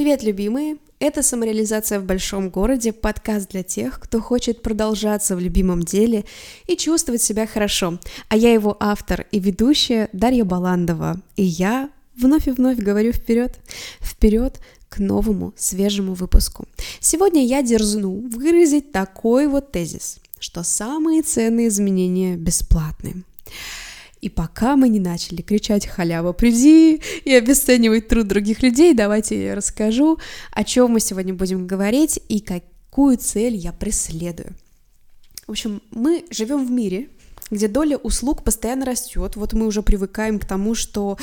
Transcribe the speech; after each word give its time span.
Привет, 0.00 0.22
любимые! 0.22 0.78
Это 0.98 1.22
«Самореализация 1.22 2.00
в 2.00 2.06
большом 2.06 2.48
городе»— 2.48 2.90
подкаст 2.94 3.50
для 3.50 3.62
тех, 3.62 4.00
кто 4.00 4.18
хочет 4.22 4.62
продолжаться 4.62 5.36
в 5.36 5.40
любимом 5.40 5.82
деле 5.82 6.24
и 6.66 6.74
чувствовать 6.74 7.20
себя 7.20 7.46
хорошо. 7.46 7.98
А 8.30 8.36
я 8.38 8.50
его 8.50 8.74
автор 8.80 9.26
и 9.30 9.38
ведущая 9.38 10.08
Дарья 10.14 10.44
Баландова. 10.44 11.20
И 11.36 11.42
я 11.42 11.90
вновь 12.16 12.48
и 12.48 12.50
вновь 12.50 12.78
говорю 12.78 13.12
вперед, 13.12 13.58
вперед 14.00 14.58
к 14.88 15.00
новому 15.00 15.52
свежему 15.54 16.14
выпуску. 16.14 16.66
Сегодня 17.00 17.44
я 17.44 17.60
дерзну 17.60 18.26
выразить 18.26 18.92
такой 18.92 19.48
вот 19.48 19.70
тезис, 19.70 20.16
что 20.38 20.62
самые 20.62 21.20
ценные 21.20 21.68
изменения 21.68 22.36
бесплатны. 22.36 23.22
И 24.20 24.28
пока 24.28 24.76
мы 24.76 24.88
не 24.88 25.00
начали 25.00 25.40
кричать 25.40 25.86
«халява, 25.86 26.32
приди!» 26.32 27.00
и 27.24 27.32
обесценивать 27.32 28.08
труд 28.08 28.28
других 28.28 28.62
людей, 28.62 28.92
давайте 28.92 29.42
я 29.42 29.54
расскажу, 29.54 30.18
о 30.52 30.64
чем 30.64 30.92
мы 30.92 31.00
сегодня 31.00 31.32
будем 31.32 31.66
говорить 31.66 32.20
и 32.28 32.40
какую 32.40 33.16
цель 33.16 33.56
я 33.56 33.72
преследую. 33.72 34.54
В 35.46 35.52
общем, 35.52 35.80
мы 35.90 36.24
живем 36.30 36.66
в 36.66 36.70
мире, 36.70 37.08
где 37.50 37.66
доля 37.66 37.96
услуг 37.96 38.44
постоянно 38.44 38.84
растет. 38.84 39.36
Вот 39.36 39.54
мы 39.54 39.66
уже 39.66 39.82
привыкаем 39.82 40.38
к 40.38 40.44
тому, 40.44 40.74
что 40.74 41.16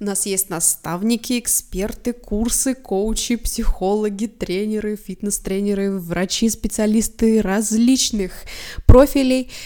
у 0.00 0.04
нас 0.04 0.26
есть 0.26 0.50
наставники, 0.50 1.38
эксперты, 1.38 2.12
курсы, 2.12 2.74
коучи, 2.74 3.36
психологи, 3.36 4.26
тренеры, 4.26 4.96
фитнес-тренеры, 4.96 5.92
врачи, 5.92 6.48
специалисты 6.48 7.40
различных 7.40 8.32
профилей– 8.84 9.52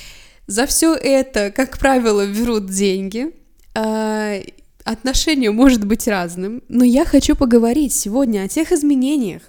за 0.47 0.67
все 0.67 0.95
это, 0.95 1.51
как 1.51 1.79
правило, 1.79 2.27
берут 2.27 2.67
деньги. 2.67 3.35
А, 3.75 4.41
отношение 4.85 5.51
может 5.51 5.85
быть 5.85 6.07
разным, 6.07 6.63
но 6.69 6.85
я 6.85 7.05
хочу 7.05 7.35
поговорить 7.35 7.93
сегодня 7.93 8.43
о 8.43 8.49
тех 8.49 8.73
изменениях, 8.73 9.43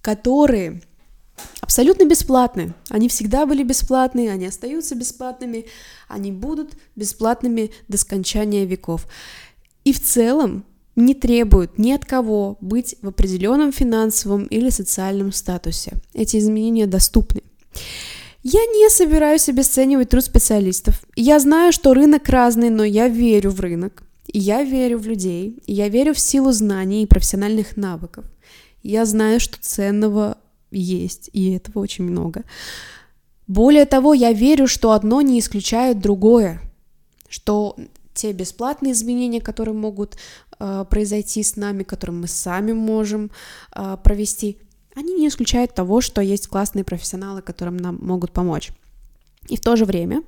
которые 0.00 0.80
абсолютно 1.60 2.04
бесплатны. 2.04 2.74
Они 2.88 3.08
всегда 3.08 3.46
были 3.46 3.62
бесплатные, 3.62 4.32
они 4.32 4.46
остаются 4.46 4.94
бесплатными, 4.94 5.66
они 6.08 6.32
будут 6.32 6.72
бесплатными 6.96 7.70
до 7.88 7.98
скончания 7.98 8.64
веков. 8.64 9.06
И 9.84 9.92
в 9.92 10.00
целом 10.00 10.64
не 10.96 11.14
требуют 11.14 11.78
ни 11.78 11.92
от 11.92 12.04
кого 12.04 12.56
быть 12.60 12.96
в 13.02 13.08
определенном 13.08 13.72
финансовом 13.72 14.44
или 14.44 14.70
социальном 14.70 15.32
статусе. 15.32 15.94
Эти 16.14 16.38
изменения 16.38 16.86
доступны. 16.86 17.42
Я 18.46 18.60
не 18.66 18.90
собираюсь 18.90 19.48
обесценивать 19.48 20.10
труд 20.10 20.22
специалистов. 20.22 21.02
Я 21.16 21.40
знаю, 21.40 21.72
что 21.72 21.94
рынок 21.94 22.28
разный, 22.28 22.68
но 22.68 22.84
я 22.84 23.08
верю 23.08 23.50
в 23.50 23.60
рынок. 23.60 24.02
Я 24.26 24.62
верю 24.62 24.98
в 24.98 25.06
людей. 25.06 25.62
Я 25.66 25.88
верю 25.88 26.12
в 26.12 26.18
силу 26.18 26.52
знаний 26.52 27.02
и 27.02 27.06
профессиональных 27.06 27.78
навыков. 27.78 28.26
Я 28.82 29.06
знаю, 29.06 29.40
что 29.40 29.56
ценного 29.58 30.36
есть, 30.70 31.30
и 31.32 31.52
этого 31.52 31.82
очень 31.82 32.04
много. 32.04 32.42
Более 33.46 33.86
того, 33.86 34.12
я 34.12 34.34
верю, 34.34 34.66
что 34.66 34.92
одно 34.92 35.22
не 35.22 35.38
исключает 35.38 36.00
другое, 36.00 36.60
что 37.30 37.76
те 38.12 38.32
бесплатные 38.32 38.92
изменения, 38.92 39.40
которые 39.40 39.74
могут 39.74 40.18
э, 40.58 40.84
произойти 40.90 41.42
с 41.42 41.56
нами, 41.56 41.82
которые 41.82 42.16
мы 42.16 42.28
сами 42.28 42.72
можем 42.72 43.30
э, 43.74 43.96
провести, 44.04 44.58
они 44.94 45.14
не 45.14 45.28
исключают 45.28 45.74
того, 45.74 46.00
что 46.00 46.20
есть 46.20 46.48
классные 46.48 46.84
профессионалы, 46.84 47.42
которым 47.42 47.76
нам 47.76 47.98
могут 48.00 48.32
помочь. 48.32 48.70
И 49.48 49.56
в 49.56 49.60
то 49.60 49.76
же 49.76 49.84
время 49.84 50.22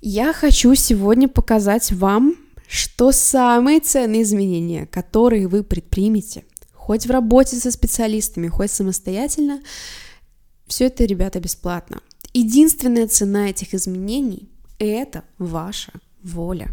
я 0.00 0.32
хочу 0.32 0.74
сегодня 0.74 1.28
показать 1.28 1.92
вам, 1.92 2.36
что 2.68 3.12
самые 3.12 3.80
ценные 3.80 4.22
изменения, 4.22 4.86
которые 4.86 5.48
вы 5.48 5.64
предпримете, 5.64 6.44
хоть 6.72 7.06
в 7.06 7.10
работе 7.10 7.56
со 7.56 7.70
специалистами, 7.70 8.48
хоть 8.48 8.70
самостоятельно, 8.70 9.60
все 10.66 10.86
это, 10.86 11.04
ребята, 11.04 11.40
бесплатно. 11.40 12.00
Единственная 12.32 13.08
цена 13.08 13.50
этих 13.50 13.74
изменений– 13.74 14.48
это 14.78 15.24
ваша 15.38 15.92
воля. 16.22 16.68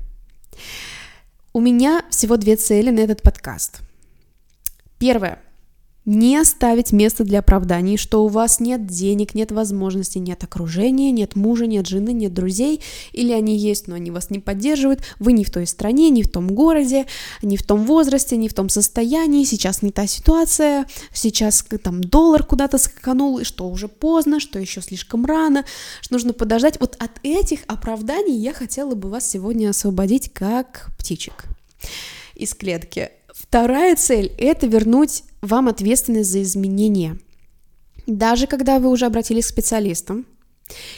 У 1.51 1.59
меня 1.59 2.05
всего 2.11 2.37
две 2.37 2.55
цели 2.55 2.91
на 2.91 2.99
этот 2.99 3.23
подкаст. 3.23 3.79
Первое 4.99 5.41
не 6.07 6.37
оставить 6.37 6.93
место 6.93 7.25
для 7.25 7.39
оправданий, 7.39 7.97
что 7.97 8.23
у 8.23 8.29
вас 8.29 8.61
нет 8.61 8.87
денег, 8.87 9.35
нет 9.35 9.51
возможностей, 9.51 10.19
нет 10.19 10.41
окружения, 10.41 11.11
нет 11.11 11.35
мужа, 11.35 11.67
нет 11.67 11.85
жены, 11.85 12.13
нет 12.13 12.33
друзей, 12.33 12.81
или 13.11 13.33
они 13.33 13.57
есть, 13.57 13.87
но 13.87 13.95
они 13.95 14.09
вас 14.09 14.29
не 14.29 14.39
поддерживают, 14.39 15.01
вы 15.19 15.33
не 15.33 15.43
в 15.43 15.51
той 15.51 15.67
стране, 15.67 16.09
не 16.09 16.23
в 16.23 16.31
том 16.31 16.47
городе, 16.47 17.07
не 17.41 17.57
в 17.57 17.63
том 17.63 17.85
возрасте, 17.85 18.37
не 18.37 18.47
в 18.47 18.53
том 18.53 18.69
состоянии, 18.69 19.43
сейчас 19.43 19.81
не 19.81 19.91
та 19.91 20.07
ситуация, 20.07 20.87
сейчас 21.11 21.65
там 21.83 22.01
доллар 22.01 22.43
куда-то 22.43 22.77
скаканул, 22.77 23.39
и 23.39 23.43
что 23.43 23.67
уже 23.67 23.89
поздно, 23.89 24.39
что 24.39 24.59
еще 24.59 24.81
слишком 24.81 25.25
рано, 25.25 25.65
что 25.99 26.13
нужно 26.13 26.31
подождать. 26.31 26.79
Вот 26.79 26.95
от 26.99 27.11
этих 27.23 27.59
оправданий 27.67 28.37
я 28.37 28.53
хотела 28.53 28.95
бы 28.95 29.09
вас 29.09 29.29
сегодня 29.29 29.71
освободить 29.71 30.31
как 30.31 30.89
птичек 30.97 31.43
из 32.33 32.53
клетки. 32.53 33.11
Вторая 33.47 33.95
цель— 33.95 34.33
это 34.37 34.67
вернуть 34.67 35.23
вам 35.41 35.69
ответственность 35.69 36.31
за 36.31 36.41
изменения. 36.41 37.17
Даже 38.05 38.45
когда 38.45 38.79
вы 38.79 38.89
уже 38.89 39.05
обратились 39.05 39.45
к 39.45 39.49
специалистам, 39.49 40.25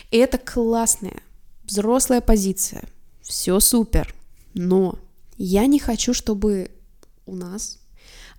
это 0.10 0.40
классная, 0.40 1.22
взрослая 1.64 2.22
позиция. 2.22 2.84
Все 3.22 3.60
супер. 3.60 4.16
Но 4.56 4.98
я 5.38 5.68
не 5.68 5.78
хочу, 5.78 6.16
чтобы 6.16 6.72
у 7.28 7.36
нас 7.36 7.78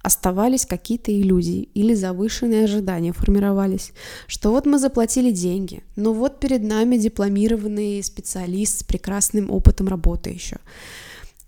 оставались 0.03 0.67
какие-то 0.67 1.13
иллюзии 1.13 1.69
или 1.75 1.95
завышенные 1.95 2.65
ожидания 2.65 3.13
формировались, 3.13 3.93
что 4.27 4.51
вот 4.51 4.67
мы 4.67 4.79
заплатили 4.79 5.31
деньги, 5.31 5.85
но 5.95 6.13
вот 6.13 6.41
перед 6.41 6.63
нами 6.63 6.97
дипломированный 6.97 8.03
специалист 8.03 8.81
с 8.81 8.83
прекрасным 8.83 9.51
опытом 9.51 9.89
работы 9.89 10.31
еще. 10.31 10.57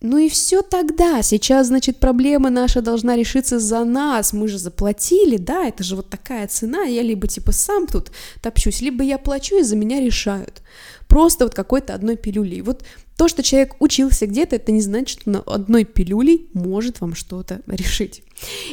Ну 0.03 0.19
и 0.19 0.29
все 0.29 0.63
тогда. 0.63 1.23
Сейчас, 1.23 1.69
значит, 1.69 1.99
проблема 1.99 2.51
наша 2.51 2.83
должна 2.83 3.15
решиться 3.15 3.61
за 3.61 3.85
нас. 3.85 4.33
Мы 4.33 4.49
же 4.49 4.59
заплатили, 4.59 5.37
да, 5.37 5.65
это 5.69 5.85
же 5.85 5.95
вот 5.95 6.11
такая 6.11 6.49
цена. 6.49 6.83
Я 6.83 7.03
либо 7.03 7.29
типа 7.29 7.53
сам 7.53 7.87
тут 7.87 8.11
топчусь, 8.43 8.81
либо 8.81 9.05
я 9.05 9.17
плачу 9.17 9.61
и 9.61 9.63
за 9.63 9.77
меня 9.77 10.01
решают. 10.01 10.61
Просто 11.07 11.45
вот 11.45 11.55
какой-то 11.55 11.95
одной 11.95 12.17
пилюлей. 12.17 12.63
Вот 12.63 12.85
то, 13.17 13.29
что 13.29 13.45
человек 13.45 13.77
учился 13.79 14.27
где-то, 14.27 14.57
это 14.57 14.73
не 14.73 14.81
значит, 14.81 15.21
что 15.21 15.41
одной 15.47 15.85
пилюлей 15.85 16.49
может 16.53 17.01
вам 17.01 17.15
что-то 17.15 17.61
решить. 17.69 18.25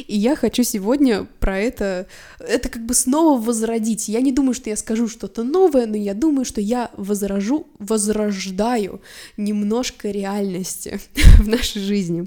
И 0.06 0.16
я 0.16 0.36
хочу 0.36 0.62
сегодня 0.62 1.26
про 1.38 1.58
это, 1.58 2.06
это 2.38 2.68
как 2.68 2.84
бы 2.84 2.94
снова 2.94 3.40
возродить. 3.40 4.08
Я 4.08 4.20
не 4.20 4.32
думаю, 4.32 4.54
что 4.54 4.70
я 4.70 4.76
скажу 4.76 5.08
что-то 5.08 5.42
новое, 5.44 5.86
но 5.86 5.96
я 5.96 6.14
думаю, 6.14 6.44
что 6.44 6.60
я 6.60 6.90
возражу, 6.96 7.66
возрождаю 7.78 9.00
немножко 9.36 10.10
реальности 10.10 11.00
в 11.38 11.48
нашей 11.48 11.82
жизни. 11.82 12.26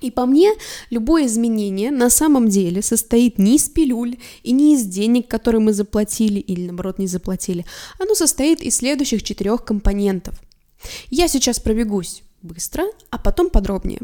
И 0.00 0.10
по 0.10 0.24
мне, 0.24 0.52
любое 0.88 1.26
изменение 1.26 1.90
на 1.90 2.08
самом 2.08 2.48
деле 2.48 2.80
состоит 2.80 3.38
не 3.38 3.56
из 3.56 3.68
пилюль 3.68 4.16
и 4.42 4.52
не 4.52 4.74
из 4.74 4.84
денег, 4.84 5.28
которые 5.28 5.60
мы 5.60 5.74
заплатили 5.74 6.40
или 6.40 6.66
наоборот 6.66 6.98
не 6.98 7.06
заплатили. 7.06 7.66
Оно 7.98 8.14
состоит 8.14 8.62
из 8.62 8.76
следующих 8.76 9.22
четырех 9.22 9.64
компонентов– 9.64 10.34
я 11.10 11.28
сейчас 11.28 11.60
пробегусь 11.60 12.22
быстро, 12.42 12.84
а 13.10 13.18
потом 13.18 13.50
подробнее. 13.50 14.00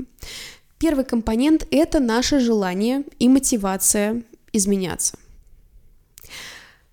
Первый 0.78 1.04
компонент– 1.04 1.66
это 1.70 2.00
наше 2.00 2.38
желание 2.38 3.04
и 3.18 3.28
мотивация 3.28 4.22
изменяться. 4.52 5.18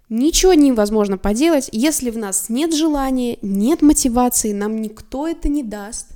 Ничего 0.10 0.54
невозможно 0.54 1.18
поделать, 1.18 1.70
если 1.72 2.10
в 2.10 2.18
нас 2.18 2.48
нет 2.48 2.74
желания, 2.74 3.38
нет 3.42 3.82
мотивации, 3.82 4.54
нам 4.54 4.82
никто 4.82 5.28
это 5.28 5.50
не 5.50 5.64
даст. 5.64 6.10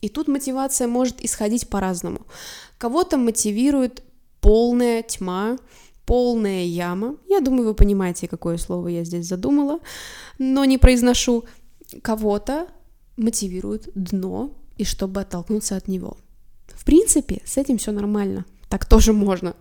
И 0.00 0.08
тут 0.08 0.26
мотивация 0.26 0.88
может 0.88 1.22
исходить 1.22 1.68
по-разному. 1.68 2.26
Кого-то 2.78 3.18
мотивирует 3.18 4.02
полная 4.40 5.02
тьма, 5.02 5.58
полная 6.06 6.64
яма. 6.64 7.16
Я 7.28 7.40
думаю, 7.40 7.68
вы 7.68 7.74
понимаете, 7.74 8.26
какое 8.26 8.56
слово 8.56 8.88
я 8.88 9.04
здесь 9.04 9.26
задумала, 9.26 9.80
но 10.38 10.64
не 10.64 10.78
произношу. 10.78 11.44
Кого-то 12.02 12.68
мотивирует 13.16 13.90
дно 13.94 14.56
и 14.78 14.84
чтобы 14.84 15.20
оттолкнуться 15.20 15.76
от 15.76 15.88
него. 15.88 16.16
В 16.74 16.84
принципе, 16.84 17.42
с 17.44 17.56
этим 17.56 17.78
все 17.78 17.92
нормально, 17.92 18.44
так 18.68 18.86
тоже 18.86 19.12
можно. 19.12 19.54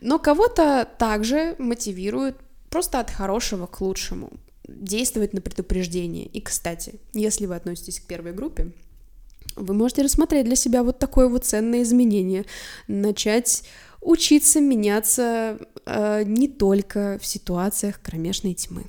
Но 0.00 0.18
кого-то 0.18 0.88
также 0.98 1.56
мотивирует 1.58 2.36
просто 2.70 3.00
от 3.00 3.10
хорошего 3.10 3.66
к 3.66 3.80
лучшему, 3.80 4.30
действовать 4.66 5.32
на 5.32 5.40
предупреждение. 5.40 6.26
И, 6.26 6.40
кстати, 6.40 7.00
если 7.12 7.46
вы 7.46 7.56
относитесь 7.56 8.00
к 8.00 8.06
первой 8.06 8.32
группе, 8.32 8.72
вы 9.56 9.74
можете 9.74 10.02
рассмотреть 10.02 10.44
для 10.44 10.56
себя 10.56 10.82
вот 10.82 10.98
такое 10.98 11.28
вот 11.28 11.44
ценное 11.44 11.82
изменение, 11.82 12.44
начать 12.86 13.64
учиться 14.00 14.60
меняться 14.60 15.58
э, 15.84 16.22
не 16.24 16.48
только 16.48 17.18
в 17.20 17.26
ситуациях 17.26 18.00
кромешной 18.00 18.54
тьмы. 18.54 18.84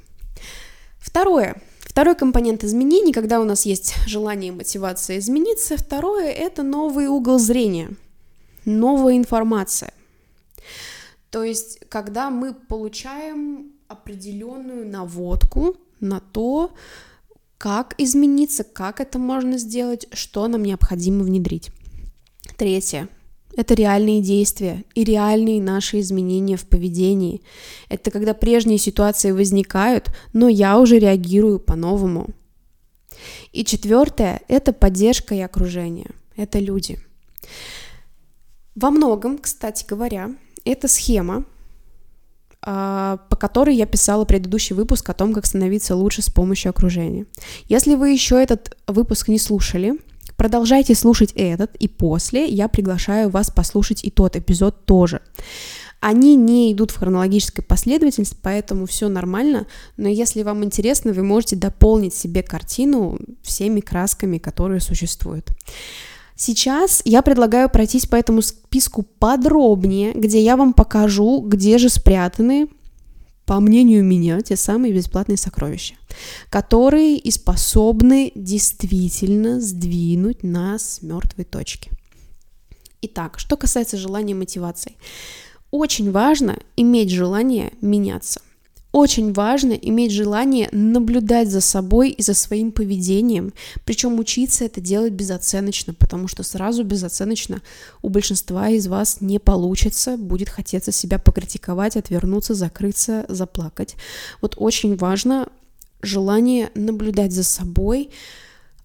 Второе. 0.99 1.61
Второй 1.99 2.15
компонент 2.15 2.63
изменений, 2.63 3.11
когда 3.11 3.41
у 3.41 3.43
нас 3.43 3.65
есть 3.65 3.93
желание 4.07 4.53
и 4.53 4.55
мотивация 4.55 5.17
измениться, 5.17 5.75
второе– 5.75 6.31
это 6.31 6.63
новый 6.63 7.07
угол 7.07 7.39
зрения, 7.39 7.89
новая 8.63 9.17
информация. 9.17 9.91
То 11.29 11.43
есть, 11.43 11.79
когда 11.89 12.29
мы 12.29 12.53
получаем 12.53 13.73
определенную 13.89 14.87
наводку 14.87 15.75
на 15.99 16.21
то, 16.21 16.71
как 17.57 17.95
измениться, 17.97 18.63
как 18.63 19.01
это 19.01 19.19
можно 19.19 19.57
сделать, 19.57 20.07
что 20.13 20.47
нам 20.47 20.63
необходимо 20.63 21.25
внедрить. 21.25 21.69
Третье. 22.55 23.09
Это 23.55 23.73
реальные 23.73 24.21
действия 24.21 24.83
и 24.95 25.03
реальные 25.03 25.61
наши 25.61 25.99
изменения 25.99 26.55
в 26.55 26.67
поведении. 26.67 27.41
Это 27.89 28.11
когда 28.11 28.33
прежние 28.33 28.77
ситуации 28.77 29.31
возникают, 29.31 30.11
но 30.33 30.47
я 30.47 30.79
уже 30.79 30.99
реагирую 30.99 31.59
по-новому. 31.59 32.27
И 33.51 33.65
четвертое– 33.65 34.41
это 34.47 34.71
поддержка 34.71 35.35
и 35.35 35.39
окружение. 35.39 36.11
Это 36.35 36.59
люди. 36.59 36.99
Во 38.75 38.91
многом, 38.91 39.37
кстати 39.39 39.85
говоря, 39.85 40.31
это 40.63 40.87
схема, 40.87 41.43
а, 42.61 43.17
по 43.29 43.35
которой 43.35 43.75
я 43.75 43.85
писала 43.85 44.25
предыдущий 44.25 44.75
выпуск 44.75 45.09
о 45.09 45.13
том, 45.13 45.33
как 45.33 45.45
становиться 45.45 45.95
лучше 45.95 46.21
с 46.21 46.29
помощью 46.29 46.69
окружения. 46.69 47.25
Если 47.67 47.95
вы 47.95 48.11
еще 48.11 48.41
этот 48.41 48.77
выпуск 48.87 49.27
не 49.27 49.39
слушали, 49.39 49.97
продолжайте 50.39 50.95
слушать 50.95 51.33
этот, 51.35 51.75
и 51.75 51.89
после 51.89 52.47
я 52.47 52.69
приглашаю 52.69 53.29
вас 53.29 53.51
послушать 53.51 54.05
и 54.05 54.09
тот 54.09 54.37
эпизод 54.37 54.85
тоже. 54.85 55.21
Они 55.99 56.37
не 56.37 56.71
идут 56.71 56.91
в 56.91 56.97
хронологической 56.97 57.61
последовательности, 57.61 58.37
поэтому 58.41 58.85
все 58.85 59.09
нормально, 59.09 59.67
но 59.97 60.07
если 60.07 60.43
вам 60.43 60.63
интересно, 60.63 61.11
вы 61.11 61.23
можете 61.23 61.57
дополнить 61.57 62.13
себе 62.13 62.41
картину 62.41 63.19
всеми 63.43 63.81
красками, 63.81 64.37
которые 64.37 64.79
существуют. 64.79 65.49
Сейчас 66.37 67.01
я 67.03 67.21
предлагаю 67.21 67.69
пройтись 67.69 68.05
по 68.05 68.15
этому 68.15 68.41
списку 68.41 69.03
подробнее, 69.03 70.13
где 70.13 70.41
я 70.41 70.55
вам 70.55 70.71
покажу, 70.71 71.41
где 71.41 71.77
же 71.77 71.89
спрятаны, 71.89 72.69
по 73.49 73.59
мнению 73.59 74.03
меня, 74.03 74.41
те 74.41 74.55
самые 74.55 74.93
бесплатные 74.93 75.35
сокровища, 75.35 75.95
которые 76.51 77.17
и 77.17 77.31
способны 77.31 78.31
действительно 78.35 79.59
сдвинуть 79.59 80.43
нас 80.43 80.83
с 80.83 81.01
мертвой 81.01 81.45
точки. 81.45 81.89
Итак, 83.01 83.39
что 83.39 83.57
касается 83.57 83.97
желания 83.97 84.35
мотивации. 84.35 84.97
Очень 85.71 86.11
важно 86.11 86.59
иметь 86.75 87.09
желание 87.09 87.73
меняться. 87.81 88.39
Очень 88.91 89.33
важно 89.33 89.73
иметь 89.73 90.11
желание 90.11 90.67
наблюдать 90.71 91.51
за 91.51 91.61
собой 91.61 92.09
и 92.09 92.23
за 92.23 92.33
своим 92.33 92.71
поведением, 92.71 93.53
причем 93.85 94.17
учиться 94.17 94.65
это 94.65 94.81
делать 94.81 95.13
безоценочно, 95.13 95.93
потому 95.93 96.27
что 96.27 96.41
сразу 96.41 96.83
безоценочно 96.83 97.61
у 98.01 98.09
большинства 98.09 98.69
из 98.69 98.87
вас 98.87 99.21
не 99.21 99.37
получится, 99.37 100.17
будет 100.17 100.49
хотеться 100.49 100.91
себя 100.91 101.19
покритиковать, 101.19 101.97
отвернуться, 101.97 102.55
закрыться, 102.55 103.25
заплакать. 103.29 103.95
Вот 104.41 104.55
очень 104.57 104.97
важно 104.97 105.47
желание 106.01 106.71
наблюдать 106.73 107.31
за 107.31 107.43
собой, 107.43 108.09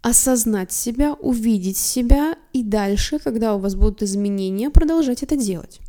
осознать 0.03 0.71
себя, 0.71 1.15
увидеть 1.15 1.79
себя 1.79 2.37
и 2.53 2.63
дальше, 2.63 3.19
когда 3.21 3.55
у 3.55 3.59
вас 3.59 3.75
будут 3.75 4.03
изменения, 4.03 4.69
продолжать 4.69 5.23
это 5.23 5.35
делать 5.35 5.81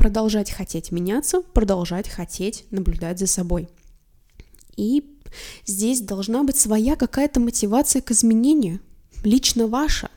продолжать 0.00 0.50
хотеть 0.50 0.92
меняться, 0.92 1.42
продолжать 1.42 2.08
хотеть 2.08 2.64
наблюдать 2.70 3.18
за 3.18 3.26
собой. 3.26 3.68
И 4.78 5.04
здесь 5.66 6.00
должна 6.00 6.42
быть 6.42 6.56
своя 6.56 6.96
какая-то 6.96 7.38
мотивация 7.38 8.00
к 8.00 8.10
изменению, 8.10 8.80
лично 9.24 9.66
ваша. 9.66 10.08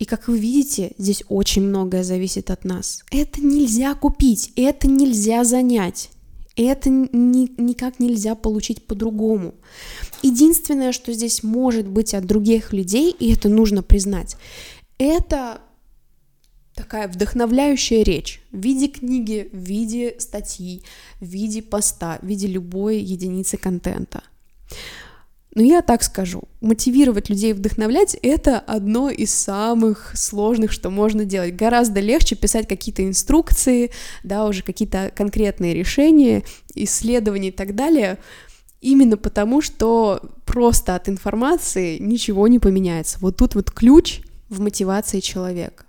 И 0.00 0.04
как 0.04 0.26
вы 0.26 0.40
видите, 0.40 0.92
здесь 0.98 1.22
очень 1.28 1.62
многое 1.62 2.02
зависит 2.02 2.50
от 2.50 2.64
нас. 2.64 3.04
Это 3.12 3.40
нельзя 3.40 3.94
купить, 3.94 4.52
это 4.56 4.88
нельзя 4.88 5.44
занять, 5.44 6.10
это 6.56 6.90
ни, 6.90 7.48
никак 7.62 8.00
нельзя 8.00 8.34
получить 8.34 8.84
по-другому. 8.88 9.54
Единственное, 10.22 10.90
что 10.90 11.12
здесь 11.12 11.44
может 11.44 11.86
быть 11.86 12.12
от 12.12 12.26
других 12.26 12.72
людей, 12.72 13.14
и 13.16 13.32
это 13.32 13.48
нужно 13.48 13.84
признать, 13.84 14.36
это 14.98 15.60
такая 16.76 17.08
вдохновляющая 17.08 18.04
речь 18.04 18.40
в 18.52 18.60
виде 18.60 18.86
книги, 18.86 19.48
в 19.52 19.56
виде 19.56 20.14
статьи, 20.18 20.82
в 21.20 21.24
виде 21.24 21.62
поста, 21.62 22.18
в 22.22 22.26
виде 22.26 22.46
любой 22.46 22.98
единицы 22.98 23.56
контента. 23.56 24.22
Но 25.54 25.62
я 25.62 25.80
так 25.80 26.02
скажу, 26.02 26.42
мотивировать 26.60 27.30
людей, 27.30 27.54
вдохновлять— 27.54 28.14
это 28.22 28.58
одно 28.58 29.08
из 29.08 29.32
самых 29.32 30.12
сложных, 30.14 30.70
что 30.70 30.90
можно 30.90 31.24
делать. 31.24 31.56
Гораздо 31.56 32.00
легче 32.00 32.36
писать 32.36 32.68
какие-то 32.68 33.02
инструкции, 33.02 33.90
да, 34.22 34.46
уже 34.46 34.62
какие-то 34.62 35.10
конкретные 35.16 35.72
решения, 35.72 36.42
исследования 36.74 37.48
и 37.48 37.52
так 37.52 37.74
далее, 37.74 38.18
именно 38.82 39.16
потому, 39.16 39.62
что 39.62 40.20
просто 40.44 40.94
от 40.94 41.08
информации 41.08 41.96
ничего 41.96 42.48
не 42.48 42.58
поменяется. 42.58 43.16
Вот 43.22 43.38
тут 43.38 43.54
вот 43.54 43.70
ключ 43.70 44.20
в 44.50 44.60
мотивации 44.60 45.20
человека. 45.20 45.85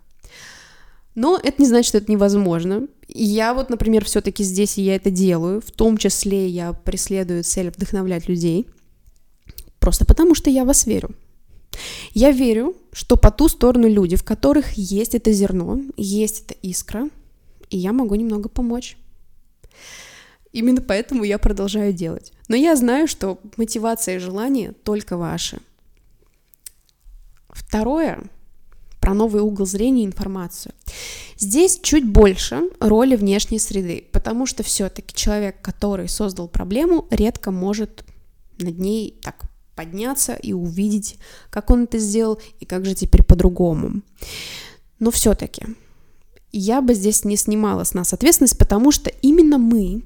Но 1.18 1.40
это 1.42 1.64
не 1.64 1.68
значит, 1.68 1.88
что 1.88 1.98
это 1.98 2.12
невозможно. 2.12 2.88
я 3.08 3.56
вот, 3.56 3.72
например, 3.72 4.06
все-таки 4.06 4.44
здесь 4.44 4.78
я 4.78 4.96
это 4.96 5.10
делаю, 5.10 5.62
в 5.62 5.72
том 5.72 5.98
числе 5.98 6.48
я 6.48 6.74
преследую 6.74 7.44
цель 7.44 7.72
вдохновлять 7.72 8.30
людей, 8.30 8.68
просто 9.80 10.06
потому 10.06 10.36
что 10.36 10.52
я 10.52 10.64
вас 10.64 10.86
верю. 10.86 11.10
Я 12.14 12.30
верю, 12.30 12.76
что 12.94 13.18
по 13.18 13.32
ту 13.32 13.48
сторону 13.48 13.90
люди, 13.90 14.16
в 14.16 14.24
которых 14.24 14.74
есть 14.74 15.16
это 15.16 15.32
зерно, 15.32 15.82
есть 15.98 16.44
эта 16.44 16.54
искра, 16.62 17.10
и 17.72 17.80
я 17.80 17.94
могу 17.94 18.14
немного 18.14 18.48
помочь. 18.48 18.96
Именно 20.52 20.82
поэтому 20.82 21.24
я 21.24 21.40
продолжаю 21.40 21.94
делать. 21.94 22.32
Но 22.48 22.56
я 22.56 22.76
знаю, 22.76 23.08
что 23.08 23.40
мотивация 23.58 24.18
и 24.18 24.20
желание 24.20 24.74
только 24.84 25.18
ваши. 25.18 25.58
Второе, 27.50 28.30
про 29.08 29.14
новый 29.14 29.42
угол 29.42 29.66
зрения 29.66 30.04
информацию. 30.04 30.76
Здесь 31.38 31.80
чуть 31.82 32.06
больше 32.06 32.64
роли 32.82 33.16
внешней 33.16 33.58
среды, 33.58 34.04
потому 34.12 34.46
что 34.46 34.64
все-таки 34.64 35.16
человек, 35.16 35.62
который 35.62 36.10
создал 36.10 36.50
проблему, 36.50 37.08
редко 37.10 37.52
может 37.52 38.04
над 38.60 38.78
ней 38.78 39.18
так 39.24 39.46
подняться 39.76 40.34
и 40.34 40.52
увидеть, 40.52 41.20
как 41.50 41.70
он 41.70 41.84
это 41.84 42.00
сделал 42.00 42.42
и 42.60 42.66
как 42.66 42.84
же 42.84 42.96
теперь 42.96 43.24
по-другому. 43.24 44.02
Но 45.00 45.10
все-таки 45.10 45.64
я 46.52 46.82
бы 46.82 46.94
здесь 46.94 47.24
не 47.24 47.38
снимала 47.38 47.86
с 47.86 47.94
нас 47.94 48.12
ответственность, 48.12 48.58
потому 48.58 48.92
что 48.92 49.10
именно 49.22 49.58
мы 49.58 50.04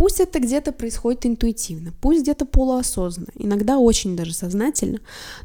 Пусть 0.00 0.18
это 0.18 0.40
где-то 0.40 0.72
происходит 0.72 1.26
интуитивно, 1.26 1.92
пусть 2.00 2.22
где-то 2.22 2.46
полуосознанно, 2.46 3.28
иногда 3.34 3.76
очень 3.76 4.16
даже 4.16 4.32
сознательно, 4.32 5.00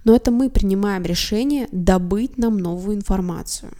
но 0.05 0.15
это 0.15 0.31
мы 0.31 0.49
принимаем 0.49 1.03
решение 1.03 1.67
добыть 1.73 2.37
нам 2.37 2.57
новую 2.57 2.95
информацию. 2.95 3.73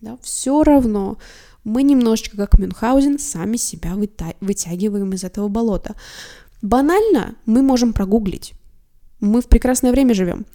Да, 0.00 0.16
все 0.22 0.62
равно 0.62 1.18
мы 1.64 1.82
немножечко, 1.82 2.36
как 2.36 2.56
Мюнхгаузен, 2.56 3.18
сами 3.18 3.56
себя 3.56 3.96
вытягиваем 4.40 5.12
из 5.12 5.24
этого 5.24 5.48
болота. 5.48 5.96
Банально 6.62 7.34
мы 7.44 7.60
можем 7.62 7.92
прогуглить. 7.92 8.52
Мы 9.18 9.40
в 9.40 9.48
прекрасное 9.48 9.90
время 9.90 10.14
живем. 10.14 10.46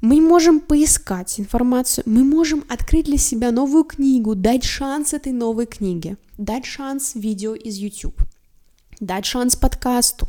Мы 0.00 0.20
можем 0.20 0.60
поискать 0.60 1.40
информацию, 1.40 2.04
мы 2.06 2.22
можем 2.22 2.62
открыть 2.68 3.06
для 3.06 3.18
себя 3.18 3.50
новую 3.50 3.82
книгу, 3.82 4.36
дать 4.36 4.62
шанс 4.62 5.12
этой 5.12 5.32
новой 5.32 5.66
книге, 5.66 6.16
дать 6.36 6.66
шанс 6.66 7.16
видео 7.16 7.56
из 7.56 7.78
YouTube, 7.78 8.22
дать 9.00 9.24
шанс 9.24 9.56
подкасту, 9.56 10.28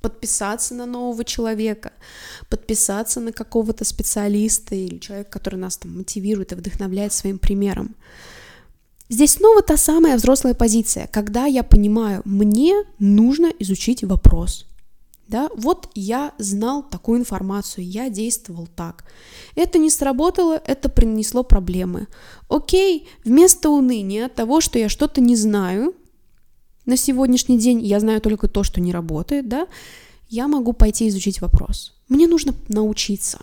подписаться 0.00 0.74
на 0.74 0.86
нового 0.86 1.24
человека, 1.24 1.92
подписаться 2.48 3.20
на 3.20 3.32
какого-то 3.32 3.84
специалиста 3.84 4.74
или 4.74 4.98
человека, 4.98 5.30
который 5.30 5.56
нас 5.56 5.76
там 5.76 5.96
мотивирует 5.96 6.52
и 6.52 6.56
вдохновляет 6.56 7.12
своим 7.12 7.38
примером. 7.38 7.94
Здесь 9.08 9.32
снова 9.32 9.62
та 9.62 9.76
самая 9.76 10.16
взрослая 10.16 10.54
позиция, 10.54 11.06
когда 11.06 11.46
я 11.46 11.62
понимаю, 11.62 12.22
мне 12.24 12.84
нужно 12.98 13.52
изучить 13.58 14.02
вопрос– 14.04 14.66
да, 15.32 15.48
вот 15.56 15.88
я 15.94 16.32
знал 16.36 16.82
такую 16.82 17.20
информацию, 17.20 17.88
я 17.88 18.10
действовал 18.10 18.68
так. 18.76 19.04
Это 19.54 19.78
не 19.78 19.88
сработало, 19.88 20.60
это 20.66 20.90
принесло 20.90 21.42
проблемы. 21.42 22.06
Окей, 22.48 23.08
вместо 23.24 23.70
уныния 23.70 24.26
от 24.26 24.34
того, 24.34 24.60
что 24.60 24.78
я 24.78 24.90
что-то 24.90 25.22
не 25.22 25.34
знаю, 25.34 25.94
на 26.84 26.96
сегодняшний 26.96 27.58
день 27.58 27.80
я 27.84 28.00
знаю 28.00 28.20
только 28.20 28.48
то, 28.48 28.62
что 28.62 28.80
не 28.80 28.92
работает, 28.92 29.48
да, 29.48 29.68
я 30.28 30.48
могу 30.48 30.72
пойти 30.72 31.08
изучить 31.08 31.40
вопрос. 31.40 31.94
Мне 32.08 32.26
нужно 32.26 32.54
научиться. 32.68 33.38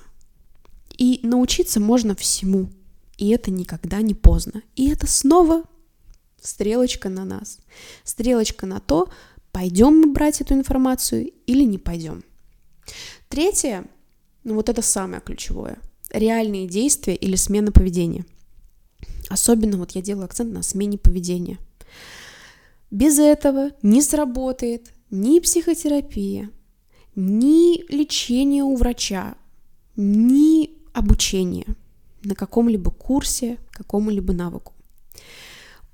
И 0.97 1.19
научиться 1.23 1.79
можно 1.79 2.15
всему. 2.15 2.69
И 3.17 3.29
это 3.29 3.51
никогда 3.51 4.01
не 4.01 4.13
поздно. 4.13 4.63
И 4.75 4.89
это 4.89 5.07
снова 5.07 5.63
стрелочка 6.41 7.09
на 7.09 7.25
нас. 7.25 7.59
Стрелочка 8.03 8.65
на 8.65 8.79
то, 8.79 9.09
пойдем 9.51 9.99
мы 9.99 10.11
брать 10.11 10.41
эту 10.41 10.53
информацию 10.53 11.31
или 11.45 11.63
не 11.63 11.77
пойдем. 11.77 12.23
Третье, 13.27 13.85
ну 14.43 14.55
вот 14.55 14.69
это 14.69 14.81
самое 14.81 15.21
ключевое, 15.21 15.77
реальные 16.11 16.67
действия 16.67 17.15
или 17.15 17.35
смена 17.35 17.71
поведения. 17.71 18.25
Особенно 19.29 19.77
вот 19.77 19.91
я 19.91 20.01
делаю 20.01 20.25
акцент 20.25 20.51
на 20.51 20.63
смене 20.63 20.97
поведения. 20.97 21.59
Без 22.91 23.19
этого 23.19 23.71
не 23.81 24.01
сработает 24.01 24.93
ни 25.11 25.39
психотерапия, 25.39 26.49
ни 27.15 27.83
лечение 27.91 28.63
у 28.63 28.75
врача, 28.75 29.35
ни 29.95 30.71
обучение 30.93 31.65
на 32.23 32.35
каком-либо 32.35 32.91
курсе, 32.91 33.57
какому-либо 33.71 34.33
навыку. 34.33 34.73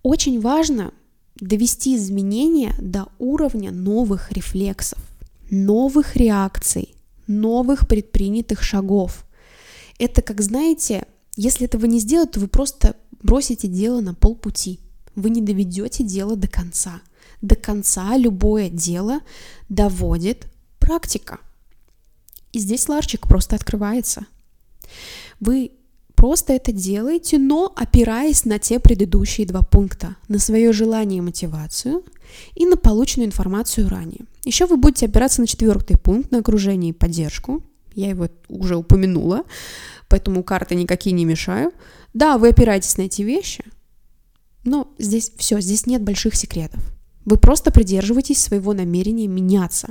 Очень 0.04 0.40
важно 0.40 0.94
довести 1.36 1.96
изменения 1.96 2.74
до 2.80 3.08
уровня 3.20 3.72
новых 3.72 4.32
рефлексов, 4.32 5.00
новых 5.50 6.16
реакций, 6.16 6.96
новых 7.28 7.88
предпринятых 7.88 8.64
шагов. 8.64 9.26
Это, 10.00 10.22
как 10.22 10.42
знаете, 10.42 11.08
если 11.36 11.66
этого 11.66 11.86
не 11.86 12.00
сделать, 12.00 12.32
то 12.32 12.40
вы 12.40 12.48
просто 12.48 12.96
бросите 13.22 13.68
дело 13.68 14.02
на 14.02 14.14
полпути. 14.14 14.80
Вы 15.16 15.30
не 15.30 15.42
доведете 15.42 16.04
дело 16.04 16.36
до 16.36 16.48
конца. 16.48 17.02
До 17.42 17.56
конца 17.56 18.18
любое 18.18 18.70
дело 18.70 19.20
доводит 19.70 20.48
практика. 20.80 21.40
И 22.52 22.60
здесь 22.60 22.88
ларчик 22.88 23.28
просто 23.28 23.56
открывается. 23.56 24.26
Вы 25.40 25.72
просто 26.16 26.54
это 26.54 26.72
делаете, 26.72 27.38
но 27.38 27.72
опираясь 27.76 28.46
на 28.46 28.60
те 28.60 28.80
предыдущие 28.80 29.46
два 29.46 29.62
пункта, 29.62 30.16
на 30.28 30.40
свое 30.40 30.72
желание 30.74 31.20
и 31.20 31.22
мотивацию 31.22 32.04
и 32.56 32.66
на 32.66 32.78
полученную 32.78 33.28
информацию 33.28 33.90
ранее. 33.90 34.22
Еще 34.44 34.66
вы 34.66 34.78
будете 34.78 35.06
опираться 35.06 35.42
на 35.42 35.48
четвертый 35.48 35.98
пункт, 35.98 36.32
на 36.32 36.40
окружение 36.40 36.92
и 36.92 36.94
поддержку. 36.94 37.64
Я 37.94 38.10
его 38.10 38.28
уже 38.50 38.76
упомянула, 38.76 39.44
поэтому 40.10 40.44
карты 40.44 40.76
никакие 40.76 41.14
не 41.14 41.26
мешаю. 41.26 41.72
Да, 42.14 42.38
вы 42.38 42.50
опираетесь 42.50 42.98
на 42.98 43.04
эти 43.04 43.22
вещи, 43.22 43.64
но 44.66 44.94
здесь 44.98 45.32
все, 45.38 45.62
здесь 45.62 45.86
нет 45.86 46.04
больших 46.04 46.36
секретов. 46.36 46.82
Вы 47.26 47.38
просто 47.38 47.72
придерживаетесь 47.72 48.38
своего 48.38 48.74
намерения 48.74 49.28
меняться. 49.28 49.90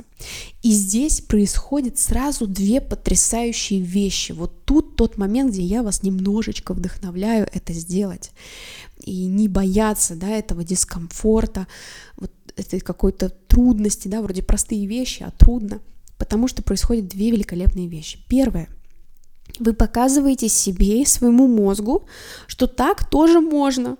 И 0.63 0.71
здесь 0.71 1.19
происходят 1.19 1.99
сразу 1.99 2.47
две 2.47 2.79
потрясающие 2.79 3.81
вещи. 3.81 4.31
Вот 4.31 4.63
тут 4.63 4.95
тот 4.95 5.17
момент, 5.17 5.51
где 5.51 5.61
я 5.61 5.83
вас 5.83 6.01
немножечко 6.01 6.73
вдохновляю 6.73 7.45
это 7.51 7.73
сделать. 7.73 8.31
И 9.01 9.25
не 9.25 9.49
бояться 9.49 10.15
да, 10.15 10.29
этого 10.29 10.63
дискомфорта, 10.63 11.67
вот 12.15 12.31
этой 12.55 12.79
какой-то 12.79 13.29
трудности, 13.29 14.07
да, 14.07 14.21
вроде 14.21 14.41
простые 14.41 14.85
вещи, 14.87 15.23
а 15.23 15.31
трудно. 15.31 15.81
Потому 16.17 16.47
что 16.47 16.63
происходят 16.63 17.09
две 17.09 17.31
великолепные 17.31 17.87
вещи. 17.87 18.19
Первое. 18.29 18.69
Вы 19.59 19.73
показываете 19.73 20.47
себе 20.47 21.01
и 21.01 21.05
своему 21.05 21.47
мозгу, 21.47 22.05
что 22.47 22.67
так 22.67 23.09
тоже 23.09 23.41
можно. 23.41 23.97